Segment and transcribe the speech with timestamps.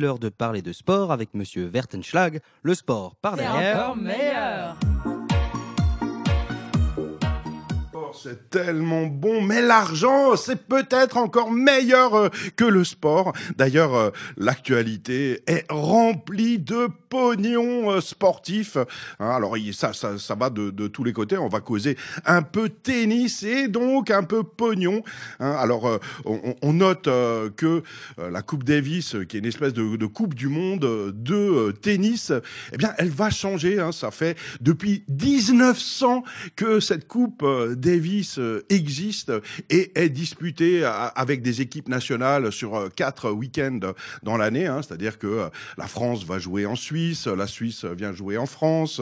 [0.00, 3.96] L'heure de parler de sport avec Monsieur Vertenschlag, le sport par derrière.
[3.96, 4.76] meilleur.
[8.28, 13.32] C'est tellement bon, mais l'argent, c'est peut-être encore meilleur euh, que le sport.
[13.56, 18.76] D'ailleurs, euh, l'actualité est remplie de pognon euh, sportif.
[19.18, 21.38] Hein, alors ça, ça, ça va de, tous les côtés.
[21.38, 25.02] On va causer un peu tennis et donc un peu pognon.
[25.40, 27.04] Hein, alors on, on, note
[27.56, 27.82] que
[28.18, 32.30] la Coupe Davis, qui est une espèce de, de Coupe du Monde de tennis,
[32.72, 33.80] eh bien, elle va changer.
[33.80, 36.24] Hein, ça fait depuis 1900
[36.56, 39.32] que cette Coupe Davis euh, existe
[39.70, 44.66] et est disputé avec des équipes nationales sur euh, quatre week-ends dans l'année.
[44.66, 44.80] Hein.
[44.82, 49.00] C'est-à-dire que euh, la France va jouer en Suisse, la Suisse vient jouer en France,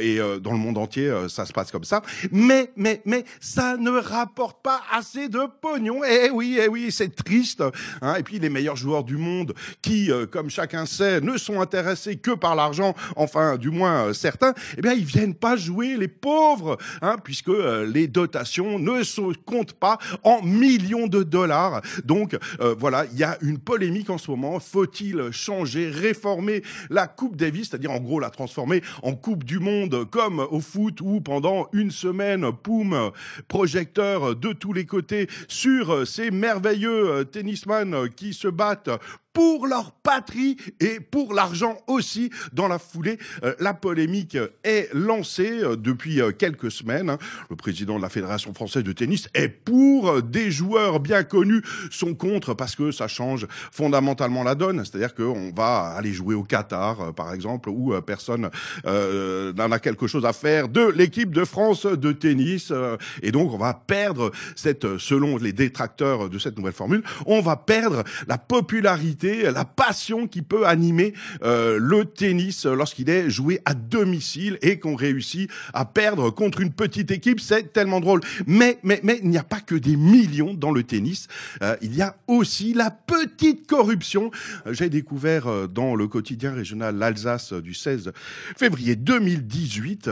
[0.00, 2.02] et dans le monde entier, ça se passe comme ça.
[2.30, 6.02] Mais, mais, mais, ça ne rapporte pas assez de pognon.
[6.04, 7.62] Eh oui, eh oui, c'est triste.
[8.02, 8.16] Hein.
[8.16, 12.32] Et puis les meilleurs joueurs du monde, qui, comme chacun sait, ne sont intéressés que
[12.32, 17.16] par l'argent, enfin, du moins certains, eh bien, ils viennent pas jouer les pauvres, hein,
[17.22, 17.52] puisque
[17.86, 21.82] les ne se compte pas en millions de dollars.
[22.04, 24.60] Donc euh, voilà, il y a une polémique en ce moment.
[24.60, 30.08] Faut-il changer, réformer la Coupe Davis, c'est-à-dire en gros la transformer en Coupe du Monde
[30.10, 33.10] comme au foot où pendant une semaine, poum,
[33.48, 38.90] projecteur de tous les côtés sur ces merveilleux euh, tennisman qui se battent
[39.34, 42.30] pour leur patrie et pour l'argent aussi.
[42.52, 47.10] Dans la foulée, euh, la polémique est lancée euh, depuis euh, quelques semaines.
[47.10, 47.18] Hein.
[47.50, 52.14] Le président de la Fédération française de tennis est pour, des joueurs bien connus sont
[52.14, 54.84] contre parce que ça change fondamentalement la donne.
[54.84, 58.50] C'est-à-dire qu'on va aller jouer au Qatar, par exemple, où personne
[58.84, 62.72] n'en a quelque chose à faire de l'équipe de France de tennis.
[63.22, 67.56] et donc, on va perdre cette, selon les détracteurs de cette nouvelle formule, on va
[67.56, 73.74] perdre la popularité la passion qui peut animer euh, le tennis lorsqu'il est joué à
[73.74, 77.40] domicile et qu'on réussit à perdre contre une petite équipe.
[77.40, 78.20] C'est tellement drôle.
[78.46, 81.28] Mais, mais, mais il n'y a pas que des millions dans le tennis.
[81.62, 84.30] Euh, il y a aussi la petite corruption.
[84.66, 88.12] Euh, j'ai découvert dans le quotidien régional l'Alsace du 16
[88.56, 90.10] février 2018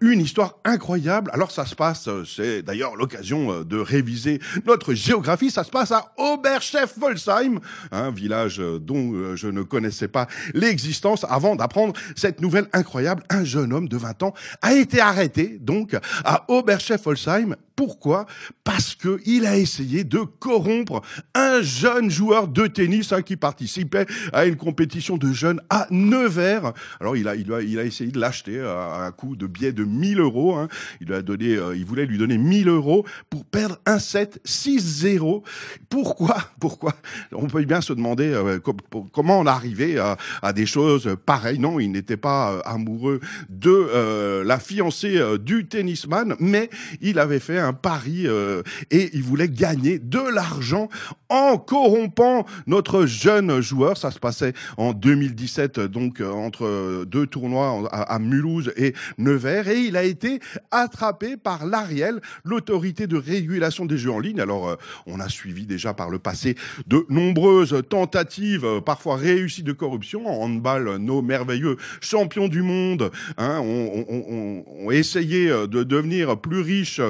[0.00, 1.30] une histoire incroyable.
[1.32, 5.50] Alors ça se passe, c'est d'ailleurs l'occasion de réviser notre géographie.
[5.50, 11.24] Ça se passe à Oberchef-Wolsheim, un village euh, dont euh, je ne connaissais pas l'existence
[11.28, 13.22] avant d'apprendre cette nouvelle incroyable.
[13.30, 18.26] Un jeune homme de 20 ans a été arrêté donc à Oberchef-Holzheim pourquoi?
[18.64, 21.02] Parce que il a essayé de corrompre
[21.34, 26.72] un jeune joueur de tennis hein, qui participait à une compétition de jeunes à Nevers.
[27.00, 29.72] Alors il a, il a, il a essayé de l'acheter à un coût de billet
[29.72, 30.56] de 1000 euros.
[30.56, 30.68] Hein.
[31.00, 35.42] Il a donné, euh, il voulait lui donner 1000 euros pour perdre un set 6-0.
[35.88, 36.36] Pourquoi?
[36.60, 36.94] Pourquoi?
[37.32, 41.58] On peut bien se demander euh, comment on arrivait à, à, des choses pareilles.
[41.58, 47.58] Non, il n'était pas euh, amoureux de la fiancée du tennisman, mais il avait fait
[47.62, 50.88] un pari euh, et il voulait gagner de l'argent
[51.28, 53.96] en corrompant notre jeune joueur.
[53.96, 59.80] Ça se passait en 2017, donc euh, entre deux tournois à, Mulhouse et Nevers, et
[59.80, 60.40] il a été
[60.70, 64.40] attrapé par l'Ariel, l'autorité de régulation des jeux en ligne.
[64.40, 66.56] Alors, euh, on a suivi déjà par le passé
[66.86, 70.26] de nombreuses tentatives, parfois réussies de corruption.
[70.26, 77.00] En handball, nos merveilleux champions du monde hein, ont, essayé de devenir plus riches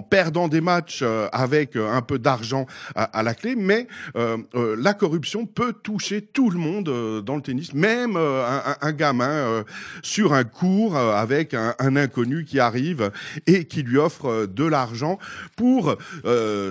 [0.00, 3.86] perdant des matchs euh, avec euh, un peu d'argent à, la clé, mais
[4.16, 4.36] euh,
[4.78, 9.64] la corruption peut toucher tout le monde dans le tennis, même un, gamin
[10.02, 13.10] sur un cours avec un, inconnu qui arrive
[13.46, 15.18] et qui lui offre de l'argent
[15.56, 15.96] pour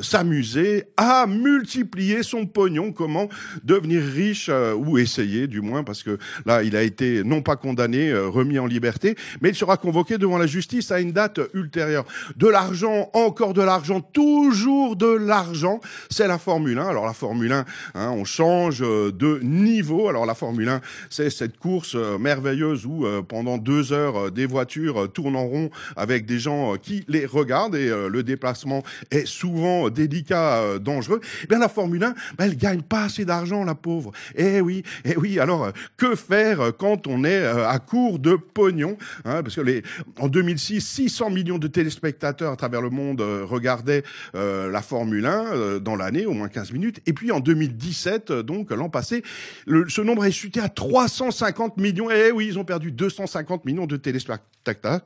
[0.01, 2.91] s'amuser à multiplier son pognon.
[2.91, 3.29] Comment
[3.63, 8.13] devenir riche ou essayer, du moins, parce que là, il a été non pas condamné,
[8.13, 12.05] remis en liberté, mais il sera convoqué devant la justice à une date ultérieure.
[12.37, 15.79] De l'argent encore de l'argent, toujours de l'argent.
[16.09, 16.87] C'est la Formule 1.
[16.87, 17.65] Alors la Formule 1,
[17.95, 20.09] hein, on change euh, de niveau.
[20.09, 24.45] Alors la Formule 1, c'est cette course euh, merveilleuse où euh, pendant deux heures, des
[24.45, 29.89] voitures tournent en rond avec des gens qui les regardent et le déplacement est souvent
[29.89, 31.21] délicat, dangereux.
[31.43, 34.11] Eh bien la Formule 1, ben, elle gagne pas assez d'argent, la pauvre.
[34.35, 35.39] Eh oui, eh oui.
[35.39, 39.83] Alors que faire quand on est à court de pognon hein, Parce que les,
[40.19, 44.03] en 2006, 600 millions de téléspectateurs à travers le monde regardait
[44.33, 47.01] la Formule 1 dans l'année, au moins 15 minutes.
[47.05, 49.23] Et puis en 2017, donc l'an passé,
[49.67, 52.09] ce nombre est chuté à 350 millions.
[52.09, 55.01] Eh oui, ils ont perdu 250 millions de téléspectateurs.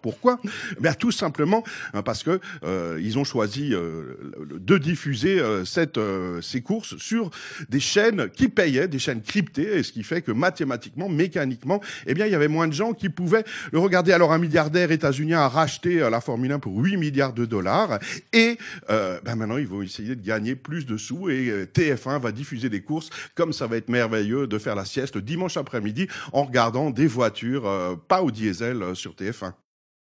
[0.00, 0.40] Pourquoi?
[0.80, 1.62] Ben tout simplement
[1.92, 4.14] hein, parce que euh, ils ont choisi euh,
[4.58, 6.00] de diffuser euh, cette,
[6.42, 7.30] ces courses sur
[7.68, 12.14] des chaînes qui payaient, des chaînes cryptées, et ce qui fait que mathématiquement, mécaniquement, eh
[12.14, 14.12] bien, il y avait moins de gens qui pouvaient le regarder.
[14.12, 17.98] Alors, un milliardaire états-unien a racheté la Formule 1 pour 8 milliards de dollars,
[18.32, 18.58] et
[18.88, 22.82] ben maintenant, ils vont essayer de gagner plus de sous, et TF1 va diffuser des
[22.82, 27.06] courses, comme ça va être merveilleux de faire la sieste dimanche après-midi en regardant des
[27.06, 29.52] voitures pas au diesel sur TF1.